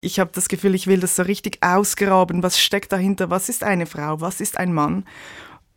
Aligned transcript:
Ich 0.00 0.20
habe 0.20 0.30
das 0.32 0.48
Gefühl, 0.48 0.74
ich 0.74 0.86
will 0.86 1.00
das 1.00 1.16
so 1.16 1.22
richtig 1.22 1.58
ausgraben. 1.60 2.42
Was 2.42 2.60
steckt 2.60 2.92
dahinter? 2.92 3.30
Was 3.30 3.48
ist 3.48 3.64
eine 3.64 3.86
Frau? 3.86 4.20
Was 4.20 4.40
ist 4.40 4.56
ein 4.56 4.72
Mann? 4.72 5.04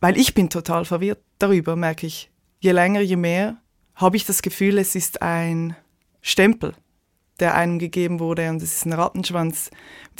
Weil 0.00 0.16
ich 0.16 0.34
bin 0.34 0.48
total 0.48 0.84
verwirrt 0.84 1.22
darüber, 1.38 1.74
merke 1.74 2.06
ich. 2.06 2.30
Je 2.60 2.70
länger, 2.70 3.00
je 3.00 3.16
mehr 3.16 3.56
habe 3.96 4.16
ich 4.16 4.24
das 4.24 4.42
Gefühl, 4.42 4.78
es 4.78 4.94
ist 4.94 5.22
ein 5.22 5.76
Stempel, 6.20 6.74
der 7.40 7.56
einem 7.56 7.78
gegeben 7.78 8.20
wurde 8.20 8.48
und 8.48 8.62
es 8.62 8.76
ist 8.76 8.86
ein 8.86 8.92
Rattenschwanz, 8.92 9.70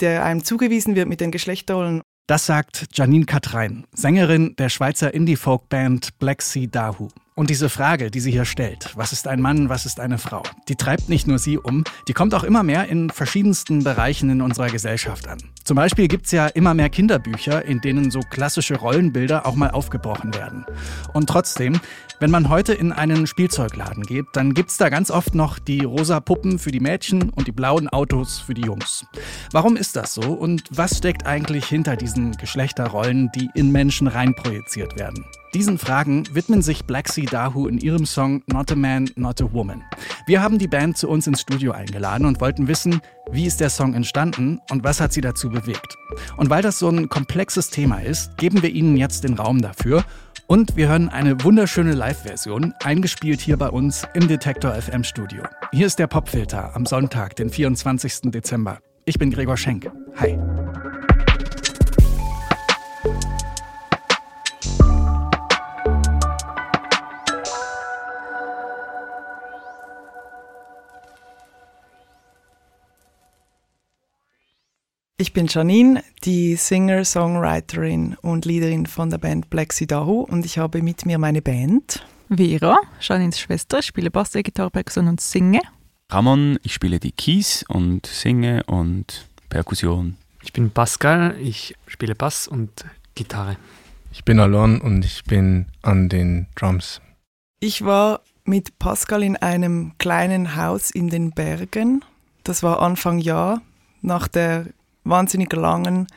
der 0.01 0.25
einem 0.25 0.43
zugewiesen 0.43 0.95
wird 0.95 1.07
mit 1.07 1.21
den 1.21 1.31
Geschlechterrollen. 1.31 2.01
Das 2.27 2.45
sagt 2.45 2.87
Janine 2.93 3.25
Katrein, 3.25 3.85
Sängerin 3.93 4.55
der 4.57 4.69
Schweizer 4.69 5.13
Indie-Folk-Band 5.13 6.19
Black 6.19 6.41
Sea 6.41 6.67
Dahu. 6.67 7.09
Und 7.35 7.49
diese 7.49 7.69
Frage, 7.69 8.11
die 8.11 8.19
sie 8.19 8.31
hier 8.31 8.45
stellt, 8.45 8.91
was 8.95 9.11
ist 9.11 9.27
ein 9.27 9.41
Mann, 9.41 9.67
was 9.67 9.87
ist 9.87 9.99
eine 9.99 10.19
Frau, 10.19 10.43
die 10.69 10.75
treibt 10.75 11.09
nicht 11.09 11.27
nur 11.27 11.39
sie 11.39 11.57
um, 11.57 11.83
die 12.07 12.13
kommt 12.13 12.35
auch 12.35 12.43
immer 12.43 12.61
mehr 12.61 12.87
in 12.89 13.09
verschiedensten 13.09 13.83
Bereichen 13.83 14.29
in 14.29 14.41
unserer 14.41 14.67
Gesellschaft 14.67 15.27
an. 15.27 15.39
Zum 15.63 15.75
Beispiel 15.75 16.09
gibt 16.09 16.25
es 16.25 16.31
ja 16.33 16.47
immer 16.47 16.73
mehr 16.73 16.89
Kinderbücher, 16.89 17.63
in 17.63 17.79
denen 17.79 18.11
so 18.11 18.19
klassische 18.19 18.75
Rollenbilder 18.75 19.45
auch 19.45 19.55
mal 19.55 19.71
aufgebrochen 19.71 20.33
werden. 20.33 20.65
Und 21.13 21.29
trotzdem, 21.29 21.79
wenn 22.19 22.31
man 22.31 22.49
heute 22.49 22.73
in 22.73 22.91
einen 22.91 23.27
Spielzeugladen 23.27 24.03
geht, 24.03 24.25
dann 24.33 24.53
gibt 24.53 24.71
es 24.71 24.77
da 24.77 24.89
ganz 24.89 25.09
oft 25.09 25.35
noch 25.35 25.59
die 25.59 25.85
rosa 25.85 26.19
Puppen 26.19 26.59
für 26.59 26.71
die 26.71 26.81
Mädchen 26.81 27.29
und 27.29 27.47
die 27.47 27.53
blauen 27.53 27.87
Autos 27.87 28.39
für 28.39 28.53
die 28.53 28.63
Jungs. 28.63 29.05
Warum 29.51 29.77
ist 29.77 29.95
das 29.95 30.13
so 30.13 30.33
und 30.33 30.63
was 30.69 30.97
steckt 30.97 31.25
eigentlich 31.25 31.65
hinter 31.65 31.95
diesen 31.95 32.33
Geschlechterrollen, 32.33 33.31
die 33.33 33.49
in 33.53 33.71
Menschen 33.71 34.07
reinprojiziert 34.07 34.99
werden? 34.99 35.25
Diesen 35.53 35.77
Fragen 35.77 36.23
widmen 36.33 36.63
sich 36.63 36.85
Black 36.85 37.07
Sea 37.09 37.25
Dahu 37.29 37.67
in 37.67 37.77
ihrem 37.77 38.07
Song 38.07 38.41
Not 38.47 38.71
a 38.71 38.75
Man, 38.75 39.11
Not 39.15 39.39
a 39.39 39.53
Woman. 39.53 39.83
Wir 40.25 40.41
haben 40.41 40.57
die 40.57 40.67
Band 40.67 40.97
zu 40.97 41.07
uns 41.07 41.27
ins 41.27 41.41
Studio 41.41 41.73
eingeladen 41.73 42.25
und 42.25 42.41
wollten 42.41 42.67
wissen, 42.67 43.01
wie 43.31 43.45
ist 43.45 43.59
der 43.59 43.69
Song 43.69 43.93
entstanden 43.93 44.59
und 44.69 44.83
was 44.83 44.99
hat 44.99 45.13
sie 45.13 45.21
dazu 45.21 45.49
bewegt. 45.49 45.97
Und 46.37 46.49
weil 46.49 46.61
das 46.61 46.79
so 46.79 46.89
ein 46.89 47.09
komplexes 47.09 47.69
Thema 47.69 47.99
ist, 47.99 48.37
geben 48.37 48.61
wir 48.61 48.69
Ihnen 48.69 48.97
jetzt 48.97 49.23
den 49.23 49.35
Raum 49.35 49.61
dafür 49.61 50.03
und 50.47 50.75
wir 50.75 50.89
hören 50.89 51.09
eine 51.09 51.43
wunderschöne 51.43 51.93
Live-Version, 51.93 52.73
eingespielt 52.83 53.39
hier 53.39 53.57
bei 53.57 53.69
uns 53.69 54.05
im 54.13 54.27
Detektor 54.27 54.73
FM 54.73 55.03
Studio. 55.03 55.43
Hier 55.71 55.87
ist 55.87 55.99
der 55.99 56.07
Popfilter 56.07 56.75
am 56.75 56.85
Sonntag, 56.85 57.35
den 57.35 57.49
24. 57.49 58.31
Dezember. 58.31 58.79
Ich 59.05 59.17
bin 59.17 59.31
Gregor 59.31 59.57
Schenk. 59.57 59.89
Hi. 60.17 60.37
Ich 75.23 75.31
bin 75.31 75.47
Janine, 75.47 76.03
die 76.25 76.57
Singer, 76.57 77.05
Songwriterin 77.05 78.17
und 78.23 78.43
Leaderin 78.43 78.85
von 78.85 79.09
der 79.09 79.19
Band 79.19 79.49
Black 79.49 79.71
Sidahu 79.71 80.23
und 80.23 80.45
ich 80.45 80.57
habe 80.57 80.81
mit 80.81 81.05
mir 81.05 81.17
meine 81.17 81.41
Band. 81.41 82.05
Vera, 82.27 82.77
Janines 82.99 83.39
Schwester, 83.39 83.79
ich 83.79 83.85
spiele 83.85 84.11
Bass, 84.11 84.33
Gitarre, 84.33 84.69
Perkussion 84.69 85.07
und 85.07 85.21
singe. 85.21 85.61
Ramon, 86.09 86.59
ich 86.63 86.73
spiele 86.73 86.99
die 86.99 87.13
Keys 87.13 87.63
und 87.69 88.05
singe 88.05 88.65
und 88.65 89.25
Perkussion. 89.47 90.17
Ich 90.43 90.51
bin 90.51 90.71
Pascal, 90.71 91.37
ich 91.39 91.73
spiele 91.87 92.15
Bass 92.15 92.49
und 92.49 92.83
Gitarre. 93.15 93.55
Ich 94.11 94.25
bin 94.25 94.41
Alon 94.41 94.81
und 94.81 95.05
ich 95.05 95.23
bin 95.23 95.67
an 95.83 96.09
den 96.09 96.47
Drums. 96.55 96.99
Ich 97.61 97.85
war 97.85 98.19
mit 98.43 98.77
Pascal 98.77 99.23
in 99.23 99.37
einem 99.37 99.93
kleinen 99.99 100.57
Haus 100.57 100.91
in 100.91 101.07
den 101.07 101.31
Bergen. 101.31 102.03
Das 102.43 102.61
war 102.61 102.81
Anfang 102.81 103.19
Jahr 103.19 103.61
nach 104.01 104.27
der 104.27 104.65
wahnsinnig 105.03 105.51
langen 105.53 106.07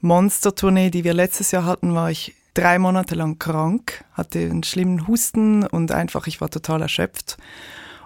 Monster-Tournee, 0.00 0.90
die 0.90 1.02
wir 1.02 1.14
letztes 1.14 1.50
Jahr 1.50 1.64
hatten, 1.64 1.94
war 1.94 2.10
ich 2.10 2.34
drei 2.52 2.78
Monate 2.78 3.14
lang 3.14 3.38
krank, 3.38 4.04
hatte 4.12 4.38
einen 4.38 4.62
schlimmen 4.62 5.08
Husten 5.08 5.66
und 5.66 5.92
einfach, 5.92 6.26
ich 6.26 6.40
war 6.40 6.50
total 6.50 6.82
erschöpft. 6.82 7.38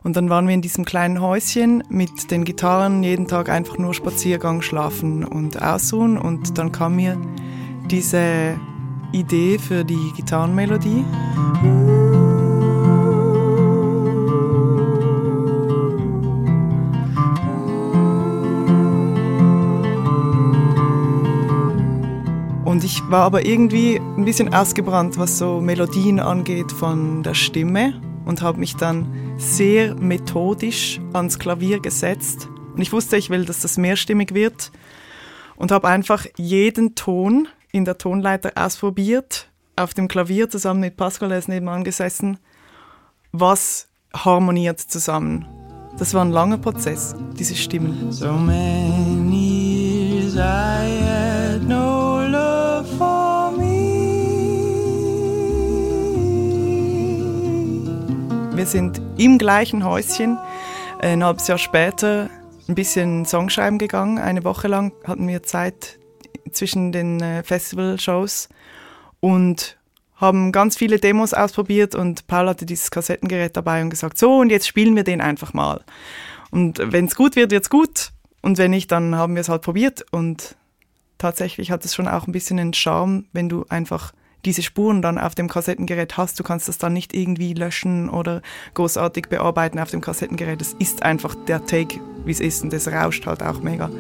Und 0.03 0.17
dann 0.17 0.31
waren 0.31 0.47
wir 0.47 0.55
in 0.55 0.63
diesem 0.63 0.85
kleinen 0.85 1.21
Häuschen 1.21 1.83
mit 1.91 2.31
den 2.31 2.45
Gitarren, 2.45 3.03
jeden 3.03 3.27
Tag 3.27 3.49
einfach 3.49 3.79
nur 3.79 3.95
Spaziergang, 3.95 4.63
schlafen 4.63 5.25
und 5.25 5.61
ausruhen. 5.61 6.17
Und 6.17 6.57
dann 6.57 6.71
kam 6.71 6.97
mir 6.97 7.21
diese 7.91 8.59
Idee 9.13 9.59
für 9.59 9.85
die 9.85 10.13
Gitarrenmelodie. 10.17 11.05
Und 22.79 22.85
ich 22.85 23.03
war 23.11 23.25
aber 23.25 23.45
irgendwie 23.45 23.97
ein 23.97 24.25
bisschen 24.25 24.55
ausgebrannt, 24.55 25.19
was 25.19 25.37
so 25.37 25.61
Melodien 25.61 26.21
angeht 26.21 26.71
von 26.71 27.25
der 27.25 27.35
Stimme 27.35 28.01
und 28.25 28.41
habe 28.41 28.61
mich 28.61 28.77
dann 28.77 29.35
sehr 29.37 29.97
methodisch 29.97 31.01
ans 31.13 31.41
Klavier 31.41 31.81
gesetzt. 31.81 32.49
Und 32.77 32.81
ich 32.81 32.93
wusste, 32.93 33.17
ich 33.17 33.31
will, 33.31 33.45
dass 33.45 33.63
das 33.63 33.79
mehrstimmig 33.79 34.33
wird 34.33 34.71
und 35.57 35.73
habe 35.73 35.89
einfach 35.89 36.25
jeden 36.37 36.95
Ton 36.95 37.49
in 37.73 37.85
der 37.85 37.99
Tonleiter 37.99 38.53
ausprobiert, 38.55 39.49
auf 39.75 39.93
dem 39.93 40.07
Klavier 40.07 40.49
zusammen 40.49 40.79
mit 40.79 40.97
Pascal, 40.97 41.31
der 41.31 41.39
ist 41.39 41.49
nebenan 41.49 41.83
gesessen, 41.83 42.39
was 43.33 43.89
harmoniert 44.15 44.79
zusammen. 44.79 45.49
Das 45.99 46.15
war 46.15 46.25
ein 46.25 46.31
langer 46.31 46.59
Prozess, 46.59 47.17
diese 47.37 47.57
Stimmen. 47.57 48.13
So 48.13 48.35
many 48.35 50.21
years 50.21 50.37
I 50.37 50.98
Wir 58.59 58.67
sind 58.67 59.01
im 59.17 59.39
gleichen 59.39 59.85
Häuschen. 59.85 60.37
Ein 60.99 61.23
halbes 61.23 61.47
Jahr 61.47 61.59
später 61.59 62.29
ein 62.67 62.75
bisschen 62.75 63.25
Songschreiben 63.25 63.79
gegangen. 63.79 64.19
Eine 64.19 64.43
Woche 64.43 64.67
lang 64.67 64.93
hatten 65.05 65.29
wir 65.29 65.45
Zeit 65.45 66.01
zwischen 66.51 66.91
den 66.91 67.21
äh, 67.21 67.45
Festival-Shows 67.45 68.49
und 69.21 69.79
haben 70.17 70.51
ganz 70.51 70.77
viele 70.77 70.99
Demos 70.99 71.35
ausprobiert 71.35 71.95
und 71.95 72.27
Paul 72.27 72.49
hatte 72.49 72.67
dieses 72.67 72.91
Kassettengerät 72.91 73.57
dabei 73.57 73.81
und 73.81 73.91
gesagt, 73.91 74.19
so 74.19 74.39
und 74.39 74.51
jetzt 74.51 74.67
spielen 74.67 74.97
wir 74.97 75.05
den 75.05 75.21
einfach 75.21 75.55
mal. 75.55 75.85
Und 76.51 76.81
wenn 76.83 77.05
es 77.05 77.15
gut 77.15 77.37
wird, 77.37 77.53
wird 77.53 77.63
es 77.63 77.71
gut 77.71 78.11
und 78.43 78.59
wenn 78.59 78.73
nicht, 78.73 78.91
dann 78.91 79.15
haben 79.15 79.37
wir 79.37 79.43
es 79.43 79.49
halt 79.49 79.63
probiert 79.63 80.05
und 80.11 80.57
tatsächlich 81.17 81.71
hat 81.71 81.85
es 81.85 81.95
schon 81.95 82.09
auch 82.09 82.27
ein 82.27 82.33
bisschen 82.33 82.59
einen 82.59 82.75
Charme, 82.75 83.27
wenn 83.33 83.49
du 83.49 83.67
einfach 83.69 84.13
diese 84.45 84.63
Spuren 84.63 85.03
dann 85.03 85.19
auf 85.19 85.35
dem 85.35 85.49
Kassettengerät 85.49 86.17
hast. 86.17 86.39
Du 86.39 86.45
kannst 86.45 86.69
das 86.69 86.79
dann 86.79 86.93
nicht 86.93 87.15
irgendwie 87.15 87.55
löschen 87.55 88.09
oder 88.09 88.43
großartig 88.75 89.27
bearbeiten 89.29 89.79
auf 89.79 89.91
dem 89.91 90.01
Kassettengerät. 90.01 90.61
Es 90.61 90.75
ist 90.75 91.03
einfach 91.03 91.35
der 91.47 91.65
Take, 91.67 92.01
wie 92.25 92.31
es 92.31 92.41
ist 92.41 92.63
und 92.63 92.73
es 92.73 92.89
rauscht 92.89 93.27
halt 93.27 93.43
auch 93.43 93.61
mega. 93.61 93.91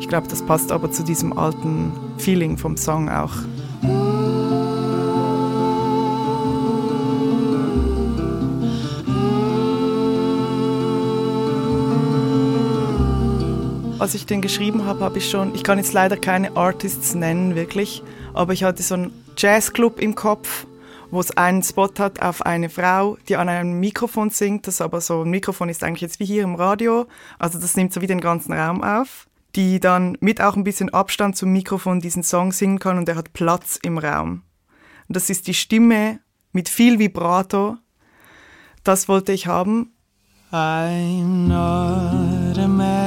Ich 0.00 0.08
glaube, 0.08 0.28
das 0.28 0.44
passt 0.44 0.72
aber 0.72 0.90
zu 0.90 1.04
diesem 1.04 1.36
alten 1.36 1.92
Feeling 2.18 2.58
vom 2.58 2.76
Song 2.76 3.08
auch. 3.08 3.32
Als 13.98 14.14
ich 14.14 14.26
den 14.26 14.42
geschrieben 14.42 14.84
habe, 14.84 15.00
habe 15.00 15.18
ich 15.18 15.30
schon, 15.30 15.54
ich 15.54 15.64
kann 15.64 15.78
jetzt 15.78 15.94
leider 15.94 16.18
keine 16.18 16.54
Artists 16.56 17.14
nennen, 17.14 17.54
wirklich, 17.54 18.02
aber 18.34 18.52
ich 18.52 18.62
hatte 18.62 18.82
so 18.82 18.94
einen 18.94 19.25
Jazzclub 19.36 20.00
im 20.00 20.14
Kopf, 20.14 20.66
wo 21.10 21.20
es 21.20 21.36
einen 21.36 21.62
Spot 21.62 21.90
hat 21.98 22.22
auf 22.22 22.44
eine 22.44 22.68
Frau, 22.68 23.16
die 23.28 23.36
an 23.36 23.48
einem 23.48 23.78
Mikrofon 23.78 24.30
singt, 24.30 24.66
das 24.66 24.80
aber 24.80 25.00
so 25.00 25.22
ein 25.22 25.30
Mikrofon 25.30 25.68
ist 25.68 25.84
eigentlich 25.84 26.02
jetzt 26.02 26.20
wie 26.20 26.24
hier 26.24 26.42
im 26.42 26.54
Radio, 26.54 27.06
also 27.38 27.58
das 27.58 27.76
nimmt 27.76 27.92
so 27.92 28.00
wie 28.00 28.06
den 28.06 28.20
ganzen 28.20 28.52
Raum 28.52 28.82
auf, 28.82 29.28
die 29.54 29.80
dann 29.80 30.16
mit 30.20 30.40
auch 30.40 30.56
ein 30.56 30.64
bisschen 30.64 30.90
Abstand 30.90 31.36
zum 31.36 31.52
Mikrofon 31.52 32.00
diesen 32.00 32.22
Song 32.22 32.52
singen 32.52 32.78
kann 32.78 32.98
und 32.98 33.08
er 33.08 33.16
hat 33.16 33.32
Platz 33.32 33.78
im 33.82 33.98
Raum. 33.98 34.42
Und 35.08 35.16
das 35.16 35.30
ist 35.30 35.46
die 35.46 35.54
Stimme 35.54 36.20
mit 36.52 36.68
viel 36.68 36.98
Vibrato. 36.98 37.76
Das 38.82 39.08
wollte 39.08 39.32
ich 39.32 39.46
haben. 39.46 39.92
I'm 40.52 41.48
not 41.48 42.56
a 42.56 42.68
man, 42.68 43.05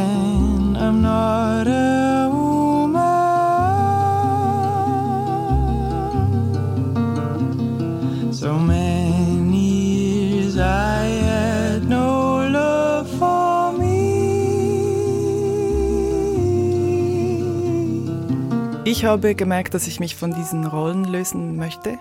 Ich 19.00 19.06
habe 19.06 19.34
gemerkt, 19.34 19.74
dass 19.74 19.88
ich 19.88 20.02
mich 20.02 20.18
von 20.18 20.34
diesen 20.34 20.66
Rollen 20.68 21.06
lösen 21.06 21.56
möchte 21.56 21.98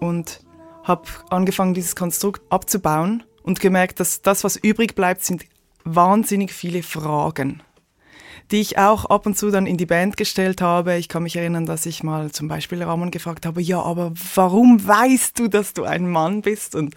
und 0.00 0.40
habe 0.84 1.08
angefangen, 1.30 1.72
dieses 1.72 1.96
Konstrukt 1.96 2.42
abzubauen 2.50 3.22
und 3.42 3.58
gemerkt, 3.58 4.00
dass 4.00 4.20
das, 4.20 4.44
was 4.44 4.56
übrig 4.56 4.94
bleibt, 4.94 5.24
sind 5.24 5.46
wahnsinnig 5.84 6.52
viele 6.52 6.82
Fragen. 6.82 7.62
die 8.50 8.60
ich 8.60 8.76
auch 8.76 9.06
ab 9.06 9.24
und 9.24 9.38
zu 9.38 9.50
dann 9.50 9.66
in 9.66 9.78
die 9.78 9.86
Band 9.86 10.18
gestellt 10.18 10.60
habe. 10.60 10.96
Ich 10.96 11.08
kann 11.08 11.22
mich 11.22 11.36
erinnern, 11.36 11.64
dass 11.64 11.86
ich 11.86 12.02
mal 12.02 12.32
zum 12.32 12.48
Beispiel 12.48 12.82
Ramon 12.82 13.10
gefragt 13.10 13.46
habe, 13.46 13.62
ja, 13.62 13.80
aber 13.80 14.12
warum 14.34 14.86
weißt 14.86 15.38
du, 15.38 15.48
dass 15.48 15.72
du 15.72 15.84
ein 15.84 16.06
Mann 16.06 16.42
bist? 16.42 16.74
Und 16.74 16.94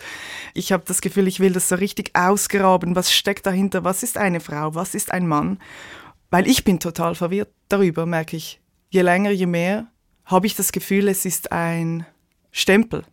ich 0.54 0.74
habe 0.74 0.84
das 0.86 1.00
Gefühl, 1.00 1.30
ich 1.30 1.40
will 1.40 1.54
das 1.54 1.70
so 1.70 1.76
richtig 1.76 2.12
ausgraben. 2.14 2.94
Was 2.98 3.14
steckt 3.14 3.46
dahinter? 3.46 3.86
Was 3.86 4.04
ist 4.04 4.18
eine 4.18 4.42
Frau? 4.42 4.76
Was 4.76 4.96
ist 4.96 5.12
ein 5.12 5.28
Mann? 5.28 5.60
Weil 6.30 6.46
ich 6.46 6.66
bin 6.66 6.82
total 6.82 7.16
verwirrt 7.16 7.54
darüber, 7.70 8.06
merke 8.06 8.36
ich. 8.36 8.60
Je 8.96 9.02
länger, 9.02 9.32
je 9.32 9.46
mehr 9.46 9.88
habe 10.24 10.48
ich 10.48 10.56
das 10.56 10.72
Gefühl, 10.72 11.10
es 11.10 11.26
ist 11.26 11.52
ein 11.52 12.06
Stempel, 12.54 13.04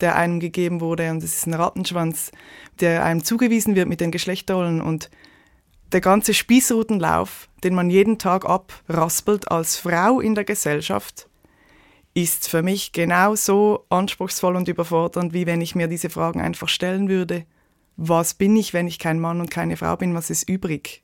der 0.00 0.14
einem 0.14 0.38
gegeben 0.38 0.80
wurde 0.80 1.10
und 1.10 1.20
es 1.20 1.38
ist 1.38 1.48
ein 1.48 1.54
Rattenschwanz, 1.54 2.30
der 2.78 3.04
einem 3.04 3.24
zugewiesen 3.24 3.74
wird 3.74 3.88
mit 3.88 4.00
den 4.00 4.12
Geschlechterrollen 4.12 4.80
und 4.80 5.10
der 5.90 6.00
ganze 6.00 6.32
Spießrutenlauf, 6.32 7.48
den 7.64 7.74
man 7.74 7.90
jeden 7.90 8.20
Tag 8.20 8.48
abraspelt 8.48 9.50
als 9.50 9.76
Frau 9.76 10.20
in 10.20 10.36
der 10.36 10.44
Gesellschaft, 10.44 11.28
ist 12.14 12.48
für 12.48 12.62
mich 12.62 12.92
genauso 12.92 13.84
anspruchsvoll 13.88 14.54
und 14.54 14.68
überfordernd, 14.68 15.32
wie 15.32 15.46
wenn 15.46 15.60
ich 15.60 15.74
mir 15.74 15.88
diese 15.88 16.08
Fragen 16.08 16.40
einfach 16.40 16.68
stellen 16.68 17.08
würde. 17.08 17.46
Was 17.96 18.34
bin 18.34 18.54
ich, 18.54 18.72
wenn 18.72 18.86
ich 18.86 19.00
kein 19.00 19.18
Mann 19.18 19.40
und 19.40 19.50
keine 19.50 19.76
Frau 19.76 19.96
bin? 19.96 20.14
Was 20.14 20.30
ist 20.30 20.48
übrig? 20.48 21.02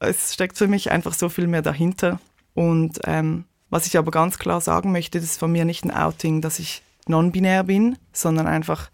Es 0.00 0.34
steckt 0.34 0.58
für 0.58 0.66
mich 0.66 0.90
einfach 0.90 1.14
so 1.14 1.28
viel 1.28 1.46
mehr 1.46 1.62
dahinter. 1.62 2.18
Und 2.60 3.00
ähm, 3.04 3.44
was 3.70 3.86
ich 3.86 3.96
aber 3.96 4.10
ganz 4.10 4.38
klar 4.38 4.60
sagen 4.60 4.92
möchte, 4.92 5.18
das 5.18 5.30
ist 5.30 5.38
von 5.38 5.50
mir 5.50 5.64
nicht 5.64 5.84
ein 5.84 5.90
Outing, 5.90 6.42
dass 6.42 6.58
ich 6.58 6.82
non-binär 7.06 7.64
bin, 7.64 7.96
sondern 8.12 8.46
einfach, 8.46 8.90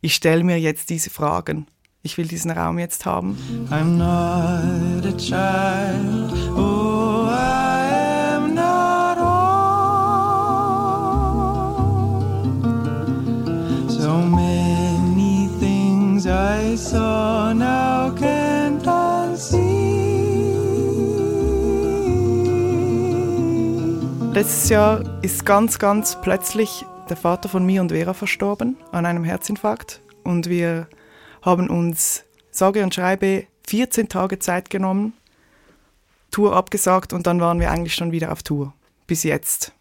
ich 0.00 0.14
stelle 0.14 0.42
mir 0.42 0.58
jetzt 0.58 0.88
diese 0.88 1.10
Fragen 1.10 1.66
ich 2.02 2.16
will 2.16 2.26
diesen 2.26 2.50
Raum 2.50 2.78
jetzt 2.78 3.04
haben. 3.06 3.36
I'm 3.70 3.96
not 3.98 5.04
a 5.04 5.16
child. 5.16 6.47
Letztes 24.38 24.68
Jahr 24.68 25.20
ist 25.24 25.44
ganz, 25.44 25.80
ganz 25.80 26.20
plötzlich 26.20 26.86
der 27.10 27.16
Vater 27.16 27.48
von 27.48 27.66
mir 27.66 27.80
und 27.80 27.90
Vera 27.90 28.14
verstorben 28.14 28.76
an 28.92 29.04
einem 29.04 29.24
Herzinfarkt 29.24 30.00
und 30.22 30.48
wir 30.48 30.86
haben 31.42 31.68
uns 31.68 32.22
sage 32.52 32.84
und 32.84 32.94
schreibe 32.94 33.48
14 33.66 34.08
Tage 34.08 34.38
Zeit 34.38 34.70
genommen, 34.70 35.12
Tour 36.30 36.54
abgesagt 36.54 37.12
und 37.12 37.26
dann 37.26 37.40
waren 37.40 37.58
wir 37.58 37.72
eigentlich 37.72 37.96
schon 37.96 38.12
wieder 38.12 38.30
auf 38.30 38.44
Tour. 38.44 38.72
Bis 39.08 39.24
jetzt. 39.24 39.72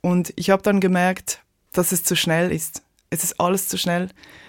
Und 0.00 0.32
ich 0.34 0.50
habe 0.50 0.62
dann 0.62 0.80
gemerkt, 0.80 1.44
dass 1.72 1.92
es 1.92 2.02
zu 2.02 2.16
schnell 2.16 2.50
ist. 2.50 2.82
Es 3.08 3.22
ist 3.22 3.38
alles 3.38 3.68
zu 3.68 3.78
schnell. 3.78 4.08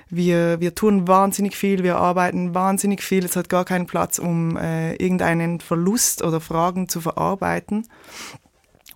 Wir, 0.10 0.60
wir 0.62 0.74
tun 0.74 1.08
wahnsinnig 1.08 1.56
viel, 1.56 1.84
wir 1.84 1.98
arbeiten 1.98 2.56
wahnsinnig 2.56 3.04
viel. 3.04 3.24
Es 3.24 3.36
hat 3.36 3.50
gar 3.50 3.66
keinen 3.66 3.86
Platz, 3.86 4.18
um 4.18 4.58
äh, 4.58 4.96
irgendeinen 4.96 5.60
Verlust 5.60 6.24
oder 6.24 6.42
Fragen 6.42 6.90
zu 6.90 7.02
verarbeiten. 7.02 7.86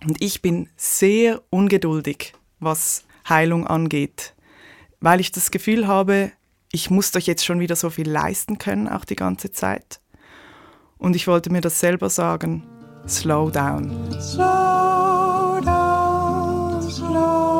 Und 0.04 0.22
ich 0.22 0.42
bin 0.42 0.68
sehr 0.76 1.42
ungeduldig, 1.50 2.34
was 2.60 3.04
Heilung 3.28 3.66
angeht, 3.66 4.34
weil 5.00 5.20
ich 5.20 5.32
das 5.32 5.50
Gefühl 5.50 5.86
habe, 5.86 6.32
ich 6.70 6.90
muss 6.90 7.10
doch 7.10 7.20
jetzt 7.20 7.44
schon 7.44 7.60
wieder 7.60 7.76
so 7.76 7.90
viel 7.90 8.08
leisten 8.08 8.58
können, 8.58 8.88
auch 8.88 9.04
die 9.04 9.16
ganze 9.16 9.50
Zeit. 9.50 10.00
Und 10.98 11.16
ich 11.16 11.26
wollte 11.26 11.50
mir 11.50 11.60
das 11.60 11.80
selber 11.80 12.10
sagen, 12.10 12.62
slow 13.08 13.50
down. 13.50 13.90
Slow 14.20 15.60
down, 15.64 16.82
slow 16.82 17.56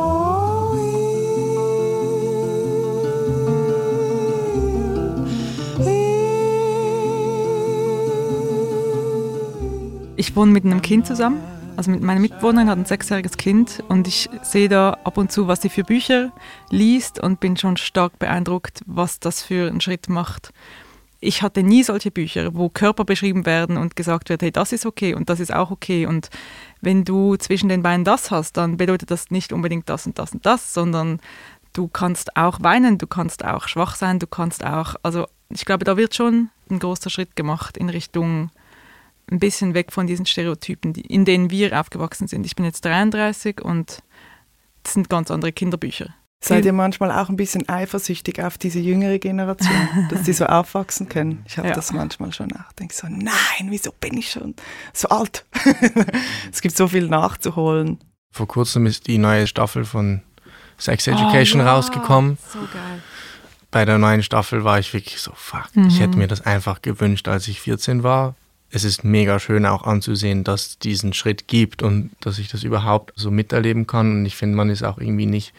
Ich 10.19 10.35
wohne 10.35 10.51
mit 10.51 10.65
einem 10.65 10.81
Kind 10.83 11.07
zusammen 11.07 11.56
also 11.77 11.91
mit 11.91 12.03
meiner 12.03 12.21
Mitbewohnerin 12.21 12.69
hat 12.69 12.79
ein 12.79 12.85
sechsjähriges 12.85 13.37
Kind 13.37 13.83
und 13.89 14.09
ich 14.09 14.31
sehe 14.43 14.69
da 14.69 14.99
ab 15.05 15.19
und 15.19 15.31
zu, 15.31 15.47
was 15.49 15.63
sie 15.63 15.69
für 15.69 15.85
Bücher 15.85 16.33
liest 16.71 17.21
und 17.21 17.41
bin 17.41 17.57
schon 17.57 17.77
stark 17.77 18.19
beeindruckt, 18.19 18.83
was 18.87 19.21
das 19.21 19.43
für 19.43 19.69
einen 19.69 19.81
Schritt 19.81 20.09
macht. 20.09 20.53
Ich 21.21 21.43
hatte 21.43 21.63
nie 21.63 21.83
solche 21.83 22.11
Bücher, 22.11 22.55
wo 22.55 22.69
Körper 22.69 23.05
beschrieben 23.05 23.47
werden 23.47 23.79
und 23.79 23.97
gesagt 23.97 24.29
wird, 24.29 24.43
hey, 24.43 24.53
das 24.53 24.73
ist 24.73 24.87
okay 24.87 25.15
und 25.15 25.31
das 25.31 25.41
ist 25.41 25.53
auch 25.53 25.71
okay. 25.71 26.07
Und 26.07 26.31
wenn 26.81 27.05
du 27.05 27.37
zwischen 27.37 27.69
den 27.69 27.83
Beinen 27.83 28.05
das 28.05 28.31
hast, 28.31 28.57
dann 28.57 28.77
bedeutet 28.77 29.11
das 29.11 29.31
nicht 29.31 29.53
unbedingt 29.53 29.89
das 29.89 30.07
und 30.07 30.19
das 30.19 30.33
und 30.33 30.45
das, 30.45 30.75
sondern 30.75 31.21
du 31.73 31.89
kannst 31.89 32.37
auch 32.37 32.63
weinen, 32.63 32.99
du 32.99 33.07
kannst 33.07 33.45
auch 33.45 33.69
schwach 33.69 33.97
sein, 33.97 34.19
du 34.19 34.27
kannst 34.27 34.65
auch, 34.65 34.95
also 35.03 35.27
ich 35.49 35.65
glaube, 35.65 35.85
da 35.85 35.97
wird 35.97 36.15
schon 36.15 36.51
ein 36.71 36.79
großer 36.79 37.11
Schritt 37.11 37.37
gemacht 37.37 37.77
in 37.77 37.89
Richtung 37.89 38.51
ein 39.31 39.39
bisschen 39.39 39.75
weg 39.75 39.93
von 39.93 40.07
diesen 40.07 40.27
Stereotypen, 40.27 40.93
die, 40.93 41.03
in 41.03 41.25
denen 41.25 41.51
wir 41.51 41.79
aufgewachsen 41.79 42.29
sind. 42.29 42.47
Ich 42.47 42.57
bin 42.57 42.65
jetzt 42.65 42.85
33 42.85 43.61
und 43.61 44.03
das 44.83 44.95
sind 44.95 45.09
ganz 45.09 45.31
andere 45.31 45.53
Kinderbücher. 45.53 46.15
Seid 46.39 46.65
ihr 46.65 46.73
manchmal 46.73 47.11
auch 47.11 47.29
ein 47.29 47.37
bisschen 47.37 47.69
eifersüchtig 47.69 48.41
auf 48.43 48.57
diese 48.57 48.79
jüngere 48.79 49.19
Generation, 49.19 50.07
dass 50.11 50.23
die 50.23 50.33
so 50.33 50.47
aufwachsen 50.47 51.09
können? 51.09 51.43
Ich 51.47 51.59
habe 51.59 51.69
ja. 51.69 51.75
das 51.75 51.93
manchmal 51.93 52.33
schon 52.33 52.53
auch. 52.53 52.71
Denke 52.79 52.95
so, 52.95 53.09
nein, 53.09 53.69
wieso 53.69 53.91
bin 53.91 54.17
ich 54.17 54.31
schon 54.31 54.55
so 54.93 55.09
alt? 55.09 55.45
es 56.53 56.61
gibt 56.61 56.77
so 56.77 56.87
viel 56.87 57.09
nachzuholen. 57.09 57.99
Vor 58.33 58.47
kurzem 58.47 58.87
ist 58.87 59.09
die 59.09 59.19
neue 59.19 59.47
Staffel 59.47 59.85
von 59.85 60.23
Sex 60.79 61.07
Education 61.07 61.63
oh, 61.63 61.65
ja. 61.65 61.75
rausgekommen. 61.75 62.39
So 62.53 62.61
geil. 62.61 63.03
Bei 63.73 63.85
der 63.85 63.99
neuen 63.99 64.23
Staffel 64.23 64.63
war 64.63 64.79
ich 64.79 64.93
wirklich 64.93 65.21
so, 65.21 65.33
fuck, 65.35 65.75
mhm. 65.75 65.89
ich 65.89 65.99
hätte 65.99 66.17
mir 66.17 66.29
das 66.29 66.43
einfach 66.43 66.81
gewünscht, 66.81 67.27
als 67.27 67.49
ich 67.49 67.61
14 67.61 68.03
war 68.05 68.37
es 68.71 68.85
ist 68.85 69.05
mega 69.05 69.39
schön 69.39 69.65
auch 69.65 69.85
anzusehen, 69.85 70.45
dass 70.45 70.67
es 70.67 70.79
diesen 70.79 71.13
Schritt 71.13 71.49
gibt 71.49 71.83
und 71.83 72.11
dass 72.21 72.39
ich 72.39 72.49
das 72.49 72.65
überhaupt 72.65 73.13
so 73.17 73.31
miterleben 73.31 73.87
kann. 73.87 74.19
Und 74.19 74.27
ich 74.27 74.37
finde, 74.37 74.57
man 74.57 74.71
ist 74.71 74.83
auch 74.83 74.99
irgendwie 74.99 75.27
nicht 75.27 75.53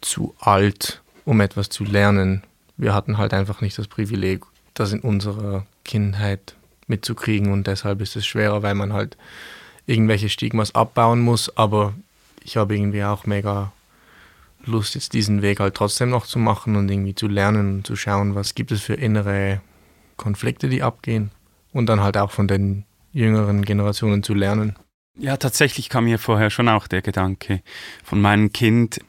zu 0.00 0.34
alt, 0.38 1.02
um 1.24 1.40
etwas 1.40 1.70
zu 1.70 1.84
lernen. 1.84 2.42
Wir 2.76 2.94
hatten 2.94 3.18
halt 3.18 3.32
einfach 3.32 3.60
nicht 3.60 3.78
das 3.78 3.88
Privileg, 3.88 4.42
das 4.74 4.92
in 4.92 5.00
unserer 5.00 5.66
Kindheit 5.84 6.54
mitzukriegen 6.86 7.50
und 7.52 7.66
deshalb 7.66 8.02
ist 8.02 8.16
es 8.16 8.26
schwerer, 8.26 8.62
weil 8.62 8.74
man 8.74 8.92
halt 8.92 9.16
irgendwelche 9.86 10.28
Stigmas 10.28 10.74
abbauen 10.74 11.20
muss. 11.20 11.56
Aber 11.56 11.94
ich 12.42 12.58
habe 12.58 12.76
irgendwie 12.76 13.04
auch 13.04 13.24
mega 13.24 13.72
Lust, 14.66 14.94
jetzt 14.94 15.14
diesen 15.14 15.40
Weg 15.40 15.60
halt 15.60 15.74
trotzdem 15.74 16.10
noch 16.10 16.26
zu 16.26 16.38
machen 16.38 16.76
und 16.76 16.90
irgendwie 16.90 17.14
zu 17.14 17.28
lernen 17.28 17.76
und 17.76 17.86
zu 17.86 17.96
schauen, 17.96 18.34
was 18.34 18.54
gibt 18.54 18.72
es 18.72 18.82
für 18.82 18.94
innere 18.94 19.62
Konflikte, 20.16 20.68
die 20.68 20.82
abgehen 20.82 21.30
und 21.74 21.86
dann 21.86 22.00
halt 22.00 22.16
auch 22.16 22.30
von 22.30 22.48
den 22.48 22.86
jüngeren 23.12 23.64
Generationen 23.64 24.22
zu 24.22 24.32
lernen. 24.32 24.76
Ja, 25.18 25.36
tatsächlich 25.36 25.90
kam 25.90 26.04
mir 26.04 26.18
vorher 26.18 26.50
schon 26.50 26.68
auch 26.68 26.88
der 26.88 27.02
Gedanke 27.02 27.60
von 28.02 28.20
meinem 28.20 28.52
Kind. 28.52 29.00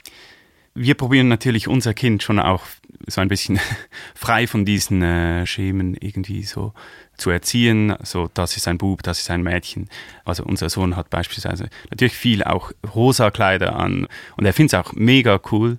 Wir 0.73 0.95
probieren 0.95 1.29
natürlich 1.29 1.67
unser 1.67 1.93
Kind 1.93 2.21
schon 2.21 2.39
auch 2.39 2.63
so 3.07 3.21
ein 3.21 3.27
bisschen 3.27 3.59
frei 4.15 4.45
von 4.45 4.65
diesen 4.65 5.01
äh, 5.01 5.45
Schemen 5.45 5.95
irgendwie 5.95 6.43
so 6.43 6.73
zu 7.17 7.29
erziehen. 7.29 7.95
So, 8.03 8.29
das 8.33 8.57
ist 8.57 8.67
ein 8.67 8.77
Bub, 8.77 9.01
das 9.01 9.19
ist 9.19 9.31
ein 9.31 9.41
Mädchen. 9.41 9.89
Also 10.25 10.43
unser 10.43 10.69
Sohn 10.69 10.95
hat 10.95 11.09
beispielsweise 11.09 11.69
natürlich 11.89 12.15
viel 12.15 12.43
auch 12.43 12.71
rosa 12.93 13.31
Kleider 13.31 13.75
an 13.75 14.07
und 14.37 14.45
er 14.45 14.53
findet 14.53 14.73
es 14.73 14.79
auch 14.79 14.93
mega 14.93 15.39
cool. 15.51 15.77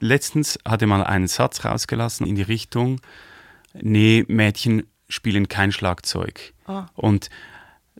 Letztens 0.00 0.58
hat 0.64 0.82
er 0.82 0.88
mal 0.88 1.02
einen 1.02 1.26
Satz 1.26 1.64
rausgelassen 1.64 2.26
in 2.26 2.36
die 2.36 2.42
Richtung, 2.42 3.00
nee, 3.74 4.24
Mädchen 4.28 4.84
spielen 5.08 5.48
kein 5.48 5.72
Schlagzeug. 5.72 6.54
Ah. 6.66 6.86
Und 6.94 7.30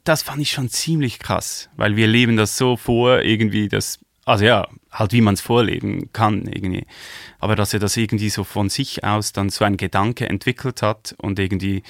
das 0.04 0.22
fand 0.22 0.40
ich 0.40 0.50
schon 0.50 0.68
ziemlich 0.68 1.18
krass, 1.18 1.68
weil 1.76 1.96
wir 1.96 2.06
leben 2.06 2.36
das 2.36 2.56
so 2.56 2.76
vor, 2.76 3.20
irgendwie, 3.22 3.68
dass, 3.68 3.98
also 4.24 4.44
ja, 4.44 4.66
halt 4.90 5.12
wie 5.12 5.20
man 5.20 5.34
es 5.34 5.40
vorleben 5.40 6.12
kann 6.12 6.46
irgendwie. 6.46 6.86
Aber 7.38 7.56
dass 7.56 7.74
er 7.74 7.80
das 7.80 7.96
irgendwie 7.96 8.30
so 8.30 8.44
von 8.44 8.68
sich 8.68 9.04
aus 9.04 9.32
dann 9.32 9.50
so 9.50 9.64
ein 9.64 9.76
Gedanke 9.76 10.28
entwickelt 10.28 10.82
hat 10.82 11.14
und 11.18 11.38
irgendwie 11.38 11.82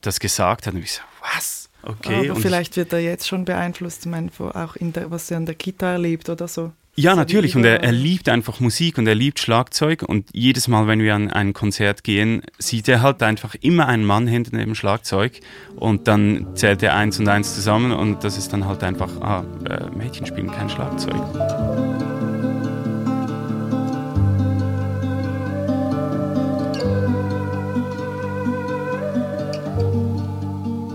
das 0.00 0.20
gesagt 0.20 0.66
hat, 0.66 0.74
und 0.74 0.82
ich 0.82 0.92
so, 0.92 1.02
was? 1.20 1.70
Okay. 1.82 2.30
Aber 2.30 2.40
vielleicht 2.40 2.76
wird 2.76 2.92
er 2.92 3.00
jetzt 3.00 3.28
schon 3.28 3.44
beeinflusst, 3.44 4.06
ich 4.06 4.10
meine, 4.10 4.30
auch 4.38 4.76
in 4.76 4.92
der, 4.92 5.10
was 5.10 5.30
er 5.30 5.38
an 5.38 5.46
der 5.46 5.54
Kita 5.54 5.92
erlebt 5.92 6.28
oder 6.28 6.48
so. 6.48 6.72
Ja, 6.96 7.16
natürlich. 7.16 7.56
Und 7.56 7.64
er, 7.64 7.82
er, 7.82 7.92
liebt 7.92 8.28
einfach 8.28 8.60
Musik 8.60 8.98
und 8.98 9.06
er 9.06 9.14
liebt 9.14 9.40
Schlagzeug. 9.40 10.02
Und 10.02 10.28
jedes 10.32 10.68
Mal, 10.68 10.86
wenn 10.86 11.00
wir 11.00 11.14
an 11.14 11.30
ein 11.30 11.52
Konzert 11.52 12.04
gehen, 12.04 12.42
sieht 12.58 12.88
er 12.88 13.02
halt 13.02 13.22
einfach 13.22 13.56
immer 13.60 13.88
einen 13.88 14.04
Mann 14.04 14.26
hinter 14.26 14.56
dem 14.56 14.74
Schlagzeug. 14.74 15.40
Und 15.74 16.06
dann 16.06 16.54
zählt 16.54 16.82
er 16.82 16.94
eins 16.94 17.18
und 17.18 17.26
eins 17.28 17.54
zusammen. 17.54 17.92
Und 17.92 18.22
das 18.22 18.38
ist 18.38 18.52
dann 18.52 18.66
halt 18.66 18.84
einfach, 18.84 19.10
ah, 19.20 19.44
äh, 19.68 19.90
Mädchen 19.96 20.26
spielen 20.26 20.52
kein 20.52 20.68
Schlagzeug. 20.68 21.16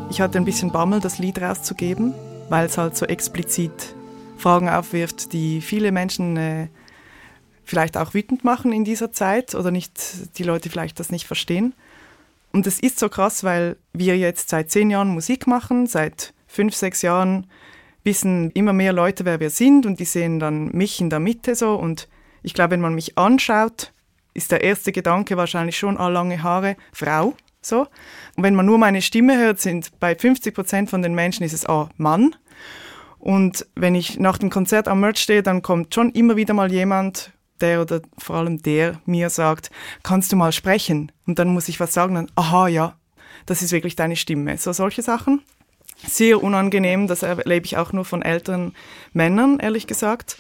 Ich 0.10 0.20
ich 0.20 0.22
hatte 0.22 0.38
ein 0.38 0.44
bisschen 0.44 0.70
Bammel, 0.70 1.00
das 1.00 1.18
Lied 1.18 1.40
rauszugeben, 1.40 2.14
weil 2.50 2.66
es 2.66 2.78
halt 2.78 2.98
so 2.98 3.06
explizit 3.06 3.96
Fragen 4.40 4.70
aufwirft, 4.70 5.34
die 5.34 5.62
viele 5.62 5.92
Menschen 5.92 6.38
äh, 6.38 6.68
vielleicht 7.64 7.98
auch 7.98 8.14
wütend 8.14 8.44
machen 8.44 8.72
in 8.72 8.84
dieser 8.84 9.12
Zeit 9.12 9.54
oder 9.56 9.72
nicht, 9.72 10.38
die 10.38 10.44
Leute 10.44 10.70
vielleicht 10.70 11.00
das 11.00 11.12
nicht 11.12 11.28
verstehen. 11.28 11.74
Und 12.52 12.66
es 12.66 12.80
ist 12.80 13.00
so 13.00 13.10
krass, 13.10 13.44
weil 13.44 13.78
wir 13.94 14.18
jetzt 14.18 14.50
seit 14.50 14.72
zehn 14.72 14.90
Jahren 14.90 15.10
Musik 15.10 15.46
machen, 15.46 15.86
seit 15.86 16.34
fünf, 16.48 16.74
sechs 16.74 17.02
Jahren 17.02 17.46
wissen 18.04 18.50
immer 18.52 18.74
mehr 18.74 18.94
Leute, 18.94 19.26
wer 19.26 19.40
wir 19.40 19.52
sind 19.52 19.86
und 19.86 20.00
die 20.00 20.06
sehen 20.06 20.40
dann 20.40 20.70
mich 20.70 21.00
in 21.00 21.10
der 21.10 21.20
Mitte 21.20 21.54
so. 21.54 21.76
Und 21.76 22.08
ich 22.42 22.54
glaube, 22.54 22.72
wenn 22.72 22.82
man 22.82 22.96
mich 22.96 23.18
anschaut, 23.18 23.94
ist 24.34 24.52
der 24.52 24.64
erste 24.64 24.92
Gedanke 24.92 25.38
wahrscheinlich 25.38 25.78
schon, 25.78 25.98
ah, 25.98 26.08
lange 26.08 26.42
Haare, 26.42 26.76
Frau, 26.92 27.36
so. 27.62 27.82
Und 28.36 28.44
wenn 28.44 28.56
man 28.56 28.66
nur 28.66 28.78
meine 28.78 29.02
Stimme 29.02 29.38
hört, 29.38 29.60
sind 29.60 29.92
bei 30.00 30.16
50 30.16 30.56
Prozent 30.56 30.90
von 30.90 31.02
den 31.02 31.14
Menschen 31.14 31.44
ist 31.44 31.54
es, 31.54 31.68
ah, 31.68 31.90
Mann. 31.98 32.36
Und 33.20 33.68
wenn 33.76 33.96
ich 33.96 34.18
nach 34.18 34.38
dem 34.38 34.50
Konzert 34.50 34.88
am 34.88 35.02
Merch 35.02 35.20
stehe, 35.20 35.44
dann 35.44 35.62
kommt 35.62 35.94
schon 35.94 36.12
immer 36.12 36.38
wieder 36.38 36.54
mal 36.54 36.72
jemand, 36.72 37.32
der 37.60 37.82
oder 37.82 38.02
vor 38.18 38.38
allem 38.38 38.62
der 38.62 39.02
mir 39.06 39.30
sagt, 39.30 39.70
kannst 40.04 40.32
du 40.32 40.38
mal 40.38 40.54
sprechen? 40.54 41.12
Und 41.28 41.38
dann 41.40 41.50
muss 41.50 41.68
ich 41.68 41.80
was 41.80 41.94
sagen, 41.94 42.16
dann, 42.16 42.32
aha, 42.36 42.68
ja, 42.70 42.96
das 43.46 43.62
ist 43.62 43.72
wirklich 43.72 43.96
deine 43.96 44.16
Stimme. 44.16 44.58
So 44.58 44.72
solche 44.72 45.02
Sachen. 45.02 45.42
Sehr 46.08 46.42
unangenehm, 46.42 47.08
das 47.08 47.24
erlebe 47.24 47.66
ich 47.66 47.76
auch 47.76 47.92
nur 47.92 48.06
von 48.06 48.22
älteren 48.22 48.74
Männern, 49.12 49.60
ehrlich 49.60 49.86
gesagt. 49.86 50.38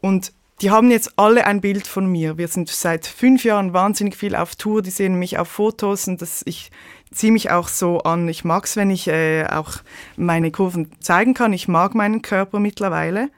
Und 0.00 0.32
die 0.60 0.70
haben 0.70 0.90
jetzt 0.90 1.12
alle 1.16 1.46
ein 1.46 1.60
Bild 1.60 1.86
von 1.86 2.06
mir. 2.06 2.36
Wir 2.36 2.48
sind 2.48 2.68
seit 2.68 3.06
fünf 3.06 3.44
Jahren 3.44 3.72
wahnsinnig 3.72 4.16
viel 4.16 4.34
auf 4.34 4.56
Tour. 4.56 4.82
Die 4.82 4.90
sehen 4.90 5.14
mich 5.14 5.38
auf 5.38 5.48
Fotos 5.48 6.08
und 6.08 6.20
das, 6.20 6.42
ich 6.44 6.70
ziehe 7.10 7.32
mich 7.32 7.50
auch 7.50 7.68
so 7.68 8.00
an. 8.00 8.28
Ich 8.28 8.44
mag 8.44 8.64
es, 8.64 8.76
wenn 8.76 8.90
ich 8.90 9.08
äh, 9.08 9.46
auch 9.46 9.72
meine 10.16 10.50
Kurven 10.50 10.90
zeigen 11.00 11.34
kann. 11.34 11.52
Ich 11.52 11.68
mag 11.68 11.94
meinen 11.94 12.22
Körper 12.22 12.60
mittlerweile. 12.60 13.30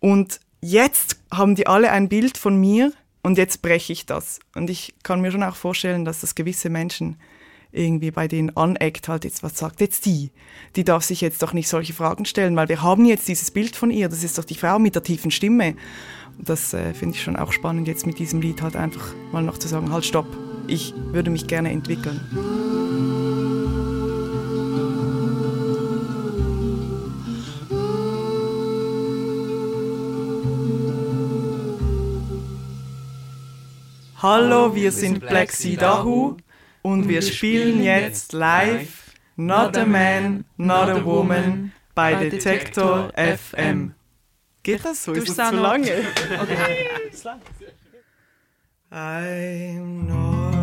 Und 0.00 0.40
jetzt 0.60 1.16
haben 1.32 1.54
die 1.54 1.66
alle 1.66 1.90
ein 1.90 2.08
Bild 2.08 2.38
von 2.38 2.58
mir 2.58 2.92
und 3.22 3.38
jetzt 3.38 3.62
breche 3.62 3.92
ich 3.92 4.06
das. 4.06 4.40
Und 4.54 4.70
ich 4.70 4.94
kann 5.02 5.20
mir 5.20 5.30
schon 5.30 5.42
auch 5.42 5.56
vorstellen, 5.56 6.04
dass 6.04 6.20
das 6.20 6.34
gewisse 6.34 6.70
Menschen 6.70 7.16
irgendwie 7.70 8.10
bei 8.10 8.28
denen 8.28 8.56
aneckt, 8.56 9.08
halt 9.08 9.24
jetzt, 9.24 9.42
was 9.42 9.58
sagt 9.58 9.82
jetzt 9.82 10.06
die? 10.06 10.30
Die 10.74 10.84
darf 10.84 11.04
sich 11.04 11.20
jetzt 11.20 11.42
doch 11.42 11.52
nicht 11.52 11.68
solche 11.68 11.92
Fragen 11.92 12.24
stellen, 12.24 12.56
weil 12.56 12.70
wir 12.70 12.82
haben 12.82 13.04
jetzt 13.04 13.28
dieses 13.28 13.50
Bild 13.50 13.76
von 13.76 13.90
ihr, 13.90 14.08
das 14.08 14.24
ist 14.24 14.38
doch 14.38 14.44
die 14.44 14.54
Frau 14.54 14.78
mit 14.78 14.94
der 14.94 15.02
tiefen 15.02 15.30
Stimme 15.30 15.74
das 16.38 16.72
äh, 16.72 16.94
finde 16.94 17.16
ich 17.16 17.22
schon 17.22 17.36
auch 17.36 17.52
spannend, 17.52 17.88
jetzt 17.88 18.06
mit 18.06 18.18
diesem 18.18 18.40
Lied 18.40 18.62
halt 18.62 18.76
einfach 18.76 19.14
mal 19.32 19.42
noch 19.42 19.58
zu 19.58 19.68
sagen, 19.68 19.92
halt 19.92 20.04
stopp, 20.04 20.26
ich 20.66 20.94
würde 21.12 21.30
mich 21.30 21.46
gerne 21.46 21.70
entwickeln. 21.70 22.20
Hallo, 34.20 34.74
wir 34.74 34.90
sind 34.90 35.20
Black 35.20 35.52
Sea 35.52 35.76
Dahu 35.76 36.38
und 36.82 37.08
wir 37.08 37.22
spielen 37.22 37.80
jetzt 37.80 38.32
live 38.32 39.12
Not 39.36 39.76
a 39.76 39.86
Man, 39.86 40.44
Not 40.56 40.88
a 40.88 41.04
Woman 41.04 41.70
bei 41.94 42.14
Detektor 42.14 43.12
FM. 43.14 43.94
Geht 44.64 44.84
das 44.84 45.04
so? 45.04 45.12
Ist 45.12 45.38
das 45.38 45.50
zu 45.50 45.56
lange? 45.56 45.86
Okay. 46.42 46.88
I'm 48.90 50.08
not 50.08 50.57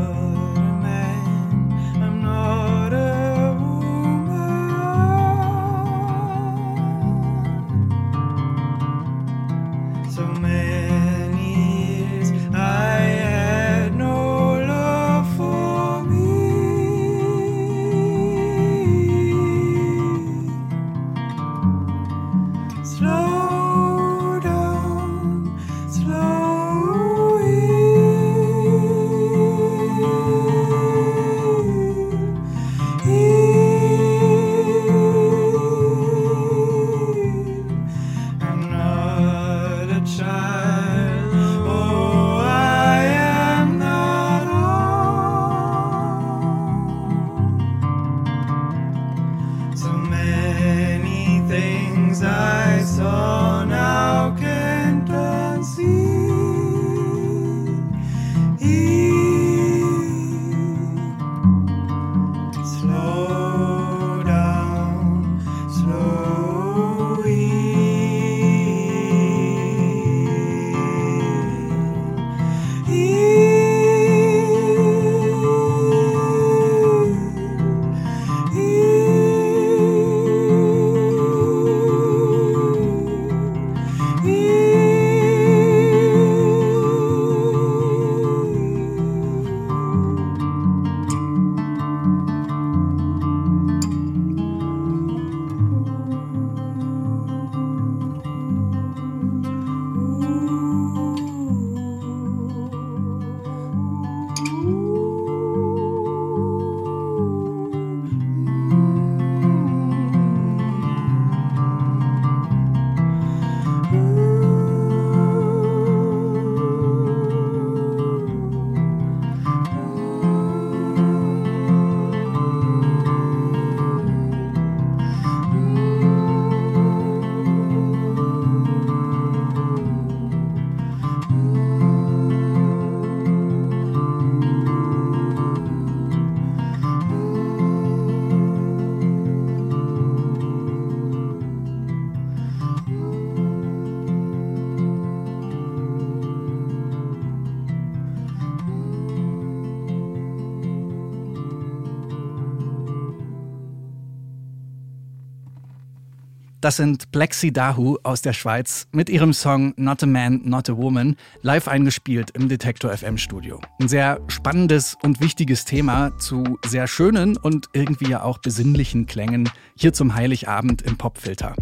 Das 156.65 156.77
sind 156.77 157.11
Blexi 157.11 157.53
Dahu 157.53 157.99
aus 158.01 158.23
der 158.23 158.33
Schweiz 158.33 158.87
mit 158.91 159.07
ihrem 159.07 159.33
Song 159.33 159.75
Not 159.77 160.01
a 160.01 160.07
Man, 160.07 160.41
Not 160.45 160.67
a 160.67 160.75
Woman, 160.75 161.15
live 161.43 161.67
eingespielt 161.67 162.31
im 162.31 162.49
Detektor 162.49 162.89
FM 162.89 163.19
Studio. 163.19 163.61
Ein 163.79 163.87
sehr 163.87 164.19
spannendes 164.29 164.97
und 165.03 165.21
wichtiges 165.21 165.65
Thema 165.65 166.17
zu 166.17 166.57
sehr 166.65 166.87
schönen 166.87 167.37
und 167.37 167.67
irgendwie 167.73 168.09
ja 168.09 168.23
auch 168.23 168.39
besinnlichen 168.39 169.05
Klängen 169.05 169.47
hier 169.77 169.93
zum 169.93 170.15
Heiligabend 170.15 170.81
im 170.81 170.97
Popfilter. 170.97 171.53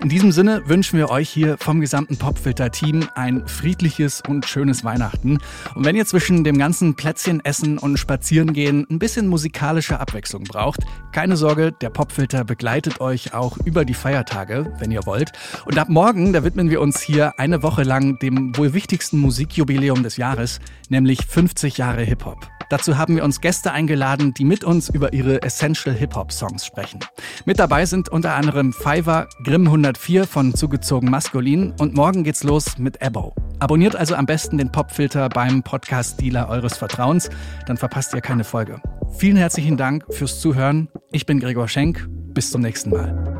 In 0.00 0.08
diesem 0.08 0.32
Sinne 0.32 0.62
wünschen 0.66 0.98
wir 0.98 1.10
euch 1.10 1.28
hier 1.28 1.58
vom 1.58 1.82
gesamten 1.82 2.16
Popfilter-Team 2.16 3.10
ein 3.14 3.46
friedliches 3.46 4.22
und 4.26 4.46
schönes 4.46 4.84
Weihnachten. 4.84 5.36
Und 5.74 5.84
wenn 5.84 5.96
ihr 5.96 6.06
zwischen 6.06 6.44
dem 6.44 6.56
ganzen 6.56 6.94
Plätzchenessen 6.94 7.76
und 7.76 7.98
Spazierengehen 7.98 8.86
ein 8.88 8.98
bisschen 8.98 9.26
musikalische 9.26 10.00
Abwechslung 10.00 10.44
braucht, 10.44 10.80
keine 11.12 11.36
Sorge, 11.36 11.72
der 11.72 11.90
Popfilter 11.90 12.44
begleitet 12.44 13.00
euch 13.00 13.34
auch 13.34 13.58
über 13.64 13.84
die 13.84 13.94
Feiertage, 13.94 14.45
wenn 14.78 14.90
ihr 14.90 15.04
wollt. 15.06 15.32
Und 15.64 15.78
ab 15.78 15.88
morgen, 15.88 16.32
da 16.32 16.44
widmen 16.44 16.70
wir 16.70 16.80
uns 16.80 17.00
hier 17.00 17.38
eine 17.38 17.62
Woche 17.62 17.82
lang 17.82 18.18
dem 18.18 18.56
wohl 18.56 18.72
wichtigsten 18.72 19.18
Musikjubiläum 19.18 20.02
des 20.02 20.16
Jahres, 20.16 20.60
nämlich 20.88 21.26
50 21.26 21.78
Jahre 21.78 22.02
Hip-Hop. 22.02 22.48
Dazu 22.68 22.98
haben 22.98 23.14
wir 23.14 23.24
uns 23.24 23.40
Gäste 23.40 23.70
eingeladen, 23.70 24.34
die 24.34 24.44
mit 24.44 24.64
uns 24.64 24.88
über 24.88 25.12
ihre 25.12 25.42
Essential 25.42 25.94
Hip-Hop-Songs 25.94 26.66
sprechen. 26.66 27.00
Mit 27.44 27.58
dabei 27.60 27.86
sind 27.86 28.08
unter 28.08 28.34
anderem 28.34 28.72
Fiverr, 28.72 29.28
Grimm 29.44 29.66
104 29.66 30.26
von 30.26 30.52
Zugezogen 30.54 31.10
Maskulin 31.10 31.74
und 31.78 31.94
morgen 31.94 32.24
geht's 32.24 32.42
los 32.42 32.78
mit 32.78 33.00
Ebo. 33.00 33.34
Abonniert 33.60 33.94
also 33.94 34.16
am 34.16 34.26
besten 34.26 34.58
den 34.58 34.72
Popfilter 34.72 35.28
beim 35.28 35.62
Podcast-Dealer 35.62 36.48
eures 36.48 36.76
Vertrauens, 36.76 37.30
dann 37.66 37.76
verpasst 37.76 38.14
ihr 38.14 38.20
keine 38.20 38.44
Folge. 38.44 38.80
Vielen 39.16 39.36
herzlichen 39.36 39.76
Dank 39.76 40.04
fürs 40.10 40.40
Zuhören. 40.40 40.88
Ich 41.12 41.24
bin 41.24 41.38
Gregor 41.38 41.68
Schenk. 41.68 42.08
Bis 42.34 42.50
zum 42.50 42.60
nächsten 42.60 42.90
Mal. 42.90 43.35